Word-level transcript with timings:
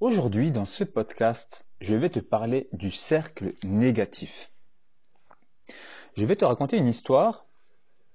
Aujourd'hui, 0.00 0.52
dans 0.52 0.64
ce 0.64 0.84
podcast, 0.84 1.66
je 1.80 1.96
vais 1.96 2.08
te 2.08 2.20
parler 2.20 2.68
du 2.72 2.92
cercle 2.92 3.54
négatif. 3.64 4.52
Je 6.16 6.24
vais 6.24 6.36
te 6.36 6.44
raconter 6.44 6.76
une 6.76 6.86
histoire 6.86 7.46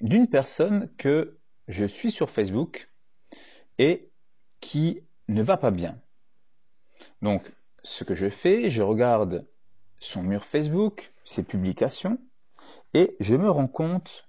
d'une 0.00 0.28
personne 0.28 0.88
que 0.96 1.36
je 1.66 1.84
suis 1.84 2.12
sur 2.12 2.30
Facebook 2.30 2.88
et 3.78 4.08
qui 4.60 5.00
ne 5.26 5.42
va 5.42 5.56
pas 5.56 5.72
bien. 5.72 6.00
Donc, 7.20 7.52
ce 7.82 8.04
que 8.04 8.14
je 8.14 8.30
fais, 8.30 8.70
je 8.70 8.82
regarde 8.82 9.44
son 9.98 10.22
mur 10.22 10.44
Facebook, 10.44 11.12
ses 11.24 11.42
publications, 11.42 12.18
et 12.94 13.16
je 13.18 13.34
me 13.34 13.50
rends 13.50 13.66
compte 13.66 14.28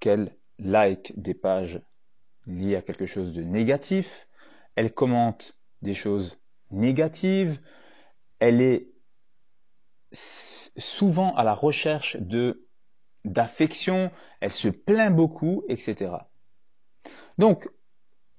qu'elle 0.00 0.34
like 0.58 1.12
des 1.14 1.34
pages 1.34 1.80
liées 2.48 2.74
à 2.74 2.82
quelque 2.82 3.06
chose 3.06 3.32
de 3.32 3.44
négatif, 3.44 4.26
elle 4.74 4.92
commente 4.92 5.60
des 5.80 5.94
choses 5.94 6.40
négatives, 6.70 7.60
elle 8.38 8.60
est 8.60 8.88
souvent 10.12 11.34
à 11.34 11.44
la 11.44 11.54
recherche 11.54 12.16
de 12.16 12.64
d'affection, 13.24 14.10
elle 14.40 14.52
se 14.52 14.68
plaint 14.68 15.14
beaucoup, 15.14 15.64
etc. 15.68 16.12
Donc, 17.36 17.68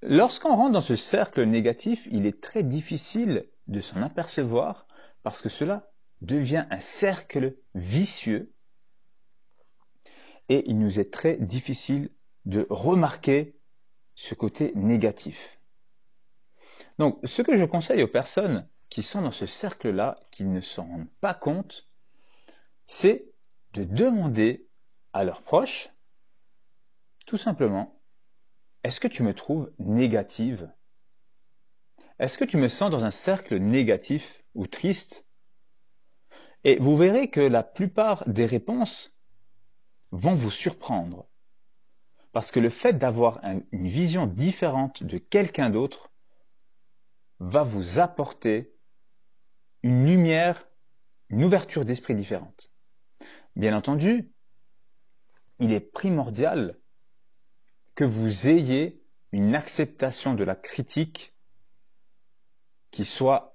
lorsqu'on 0.01 0.55
rentre 0.55 0.71
dans 0.71 0.81
ce 0.81 0.95
cercle 0.95 1.43
négatif, 1.43 2.07
il 2.11 2.25
est 2.25 2.41
très 2.41 2.63
difficile 2.63 3.47
de 3.67 3.81
s'en 3.81 4.01
apercevoir 4.01 4.87
parce 5.21 5.41
que 5.41 5.49
cela 5.49 5.91
devient 6.21 6.65
un 6.71 6.79
cercle 6.79 7.55
vicieux 7.75 8.51
et 10.47 10.63
il 10.67 10.79
nous 10.79 10.99
est 10.99 11.13
très 11.13 11.37
difficile 11.37 12.09
de 12.45 12.65
remarquer 12.69 13.55
ce 14.15 14.33
côté 14.33 14.71
négatif. 14.75 15.58
Donc, 16.99 17.17
ce 17.23 17.41
que 17.41 17.55
je 17.55 17.63
conseille 17.63 18.03
aux 18.03 18.09
personnes 18.09 18.67
qui 18.89 19.03
sont 19.03 19.21
dans 19.21 19.31
ce 19.31 19.45
cercle-là, 19.45 20.19
qui 20.31 20.43
ne 20.43 20.59
s'en 20.59 20.85
rendent 20.85 21.11
pas 21.21 21.33
compte, 21.33 21.89
c'est 22.87 23.25
de 23.73 23.85
demander 23.85 24.67
à 25.13 25.23
leurs 25.23 25.41
proches, 25.41 25.89
tout 27.25 27.37
simplement, 27.37 28.01
est-ce 28.83 28.99
que 28.99 29.07
tu 29.07 29.23
me 29.23 29.33
trouves 29.33 29.71
négative? 29.79 30.69
Est-ce 32.19 32.37
que 32.37 32.43
tu 32.43 32.57
me 32.57 32.67
sens 32.67 32.91
dans 32.91 33.05
un 33.05 33.11
cercle 33.11 33.55
négatif 33.59 34.43
ou 34.53 34.67
triste? 34.67 35.25
Et 36.65 36.79
vous 36.79 36.97
verrez 36.97 37.29
que 37.29 37.39
la 37.39 37.63
plupart 37.63 38.27
des 38.27 38.45
réponses 38.45 39.15
vont 40.11 40.35
vous 40.35 40.51
surprendre. 40.51 41.29
Parce 42.33 42.51
que 42.51 42.59
le 42.59 42.69
fait 42.69 42.97
d'avoir 42.97 43.39
une 43.71 43.87
vision 43.87 44.27
différente 44.27 45.01
de 45.03 45.17
quelqu'un 45.17 45.69
d'autre 45.69 46.09
va 47.39 47.63
vous 47.63 47.99
apporter 47.99 48.73
une 49.83 50.05
lumière, 50.05 50.67
une 51.29 51.43
ouverture 51.43 51.85
d'esprit 51.85 52.15
différente. 52.15 52.71
Bien 53.55 53.75
entendu, 53.75 54.31
il 55.59 55.73
est 55.73 55.79
primordial 55.79 56.77
que 57.95 58.03
vous 58.03 58.47
ayez 58.47 59.01
une 59.31 59.55
acceptation 59.55 60.33
de 60.33 60.43
la 60.43 60.55
critique 60.55 61.33
qui 62.91 63.05
soit 63.05 63.53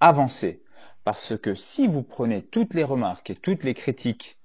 avancée. 0.00 0.62
Parce 1.04 1.36
que 1.38 1.54
si 1.54 1.86
vous 1.86 2.02
prenez 2.02 2.44
toutes 2.44 2.74
les 2.74 2.84
remarques 2.84 3.30
et 3.30 3.36
toutes 3.36 3.62
les 3.62 3.74
critiques 3.74 4.38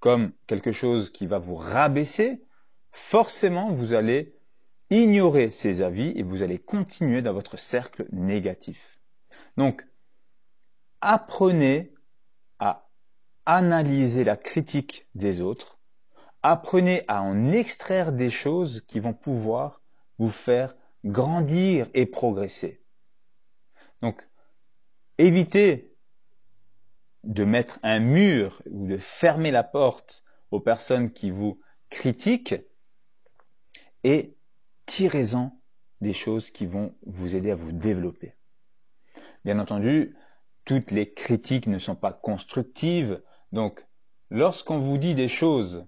comme 0.00 0.32
quelque 0.46 0.72
chose 0.72 1.10
qui 1.10 1.26
va 1.26 1.38
vous 1.38 1.56
rabaisser, 1.56 2.42
forcément 2.90 3.70
vous 3.70 3.94
allez 3.94 4.34
ignorer 4.90 5.50
ces 5.50 5.82
avis 5.82 6.12
et 6.16 6.22
vous 6.22 6.42
allez 6.42 6.58
continuer 6.58 7.22
dans 7.22 7.32
votre 7.32 7.58
cercle 7.58 8.06
négatif. 8.12 9.00
Donc, 9.56 9.86
apprenez 11.00 11.94
à 12.58 12.88
analyser 13.46 14.24
la 14.24 14.36
critique 14.36 15.06
des 15.14 15.40
autres, 15.40 15.78
apprenez 16.42 17.04
à 17.08 17.22
en 17.22 17.50
extraire 17.52 18.12
des 18.12 18.30
choses 18.30 18.82
qui 18.86 19.00
vont 19.00 19.14
pouvoir 19.14 19.80
vous 20.18 20.30
faire 20.30 20.74
grandir 21.04 21.88
et 21.94 22.06
progresser. 22.06 22.82
Donc, 24.02 24.26
évitez 25.18 25.94
de 27.24 27.44
mettre 27.44 27.78
un 27.82 28.00
mur 28.00 28.62
ou 28.66 28.86
de 28.86 28.96
fermer 28.96 29.50
la 29.50 29.62
porte 29.62 30.24
aux 30.50 30.60
personnes 30.60 31.12
qui 31.12 31.30
vous 31.30 31.60
critiquent 31.90 32.56
et 34.04 34.36
tirez-en 34.90 35.56
des 36.00 36.12
choses 36.12 36.50
qui 36.50 36.66
vont 36.66 36.96
vous 37.06 37.36
aider 37.36 37.52
à 37.52 37.54
vous 37.54 37.70
développer. 37.70 38.34
Bien 39.44 39.60
entendu, 39.60 40.16
toutes 40.64 40.90
les 40.90 41.12
critiques 41.12 41.68
ne 41.68 41.78
sont 41.78 41.94
pas 41.94 42.12
constructives, 42.12 43.22
donc 43.52 43.86
lorsqu'on 44.30 44.80
vous 44.80 44.98
dit 44.98 45.14
des 45.14 45.28
choses 45.28 45.86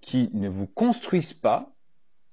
qui 0.00 0.28
ne 0.34 0.48
vous 0.48 0.66
construisent 0.66 1.34
pas, 1.34 1.72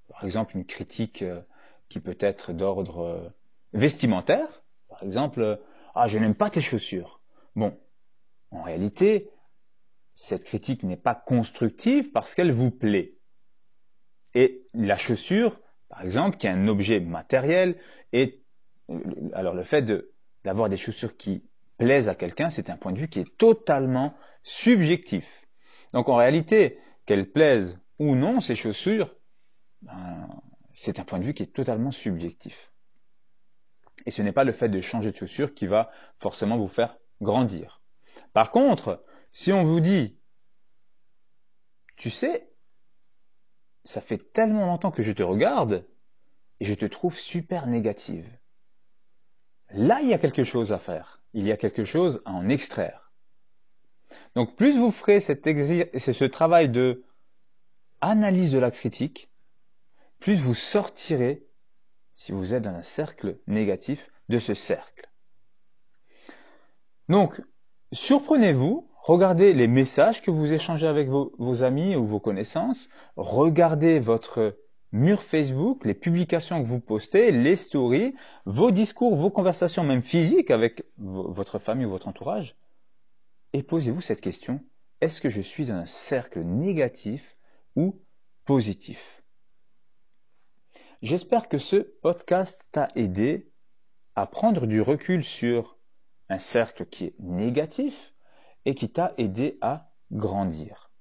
par 0.08 0.26
exemple 0.26 0.58
une 0.58 0.66
critique 0.66 1.22
euh, 1.22 1.42
qui 1.90 2.00
peut 2.00 2.18
être 2.20 2.52
d'ordre 2.52 3.00
euh, 3.02 3.30
vestimentaire, 3.74 4.64
par 4.90 5.04
exemple, 5.04 5.62
ah 5.94 6.08
je 6.08 6.18
n'aime 6.18 6.36
pas 6.36 6.50
tes 6.50 6.62
chaussures. 6.62 7.22
Bon, 7.56 7.78
en 8.50 8.64
réalité, 8.64 9.30
cette 10.16 10.44
critique 10.44 10.82
n'est 10.82 10.98
pas 10.98 11.14
constructive 11.14 12.12
parce 12.12 12.34
qu'elle 12.34 12.52
vous 12.52 12.72
plaît. 12.72 13.15
Et 14.36 14.68
la 14.74 14.98
chaussure, 14.98 15.60
par 15.90 16.02
exemple, 16.02 16.38
qui 16.38 16.46
est 16.46 16.52
un 16.52 16.68
objet 16.68 17.00
matériel, 17.00 17.78
et 18.14 18.44
alors 19.34 19.54
le 19.54 19.64
fait 19.64 19.84
d'avoir 20.44 20.70
des 20.70 20.78
chaussures 20.78 21.18
qui 21.18 21.44
plaisent 21.78 22.10
à 22.10 22.16
quelqu'un, 22.16 22.50
c'est 22.50 22.70
un 22.70 22.78
point 22.78 22.92
de 22.92 23.00
vue 23.00 23.08
qui 23.08 23.20
est 23.20 23.38
totalement 23.38 24.16
subjectif. 24.44 25.48
Donc 25.94 26.10
en 26.10 26.16
réalité, 26.16 26.80
qu'elles 27.06 27.32
plaisent 27.32 27.80
ou 27.98 28.16
non 28.16 28.42
ces 28.42 28.56
chaussures, 28.56 29.16
ben, 29.82 30.28
c'est 30.74 31.00
un 31.00 31.04
point 31.04 31.20
de 31.20 31.24
vue 31.24 31.34
qui 31.34 31.44
est 31.44 31.54
totalement 31.54 31.92
subjectif. 31.92 32.72
Et 34.06 34.12
ce 34.12 34.22
n'est 34.22 34.34
pas 34.34 34.44
le 34.44 34.52
fait 34.52 34.70
de 34.70 34.82
changer 34.82 35.12
de 35.12 35.16
chaussures 35.16 35.54
qui 35.54 35.68
va 35.68 35.90
forcément 36.20 36.58
vous 36.58 36.68
faire 36.68 36.98
grandir. 37.22 37.82
Par 38.34 38.52
contre, 38.52 39.04
si 39.32 39.54
on 39.54 39.64
vous 39.64 39.80
dit, 39.80 40.20
tu 41.96 42.10
sais, 42.10 42.50
ça 43.86 44.02
fait 44.02 44.18
tellement 44.34 44.66
longtemps 44.66 44.92
que 44.92 45.04
je 45.04 45.12
te 45.12 45.24
regarde 45.24 45.86
et 46.60 46.66
je 46.66 46.74
te 46.74 46.86
trouve 46.86 47.18
super 47.18 47.68
négative. 47.68 48.28
Là, 49.72 50.02
il 50.02 50.10
y 50.10 50.14
a 50.14 50.18
quelque 50.18 50.44
chose 50.44 50.74
à 50.74 50.80
faire. 50.80 51.22
Il 51.34 51.46
y 51.46 51.52
a 51.52 51.58
quelque 51.58 51.86
chose 51.86 52.22
à 52.26 52.32
en 52.32 52.50
extraire. 52.50 53.12
Donc, 54.36 54.56
plus 54.56 54.78
vous 54.78 54.92
ferez 54.92 55.20
cet 55.22 55.46
ce 55.46 56.26
travail 56.26 56.70
de 56.70 57.04
analyse 58.02 58.52
de 58.52 58.60
la 58.60 58.72
critique, 58.72 59.30
plus 60.20 60.36
vous 60.36 60.56
sortirez, 60.56 61.46
si 62.16 62.32
vous 62.32 62.54
êtes 62.54 62.64
dans 62.64 62.74
un 62.74 62.82
cercle 62.82 63.38
négatif, 63.48 64.10
de 64.30 64.40
ce 64.40 64.54
cercle. 64.54 65.10
Donc, 67.10 67.42
surprenez-vous, 67.92 68.90
regardez 69.06 69.54
les 69.54 69.68
messages 69.68 70.24
que 70.24 70.32
vous 70.32 70.52
échangez 70.52 70.88
avec 70.88 71.10
vos, 71.10 71.64
amis 71.64 71.96
ou 71.96 72.08
vos 72.08 72.20
connaissances, 72.20 72.90
regardez 73.16 74.00
votre 74.00 74.58
mur 74.92 75.22
Facebook, 75.22 75.86
les 75.86 75.94
publications 75.94 76.62
que 76.64 76.68
vous 76.68 76.80
postez, 76.80 77.32
les 77.32 77.56
stories, 77.56 78.16
vos 78.46 78.72
discours, 78.72 79.16
vos 79.16 79.30
conversations 79.30 79.84
même 79.84 80.02
physiques 80.02 80.50
avec 80.50 80.86
votre 80.98 81.60
famille 81.60 81.86
ou 81.86 81.92
votre 81.92 82.08
entourage, 82.08 82.56
et 83.54 83.62
posez-vous 83.62 84.02
cette 84.02 84.22
question, 84.22 84.60
est-ce 85.02 85.22
que 85.22 85.30
je 85.30 85.42
suis 85.42 85.66
dans 85.66 85.76
un 85.76 85.86
cercle 85.86 86.40
négatif 86.42 87.38
ou 87.76 88.02
positif? 88.44 89.22
J'espère 91.04 91.48
que 91.48 91.60
ce 91.60 91.76
podcast 91.76 92.66
t'a 92.72 92.88
aidé 92.96 93.52
à 94.16 94.26
prendre 94.26 94.66
du 94.66 94.82
recul 94.82 95.24
sur 95.24 95.78
un 96.28 96.40
cercle 96.40 96.88
qui 96.88 97.06
est 97.06 97.16
négatif 97.20 98.15
et 98.66 98.76
qui 98.76 98.90
t'a 98.90 99.14
aidé 99.18 99.58
à 99.62 99.92
grandir. 100.12 100.92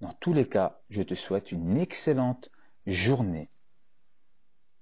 Dans 0.00 0.12
tous 0.14 0.32
les 0.32 0.48
cas, 0.48 0.80
je 0.90 1.02
te 1.02 1.14
souhaite 1.14 1.52
une 1.52 1.76
excellente 1.78 2.50
journée 2.86 3.51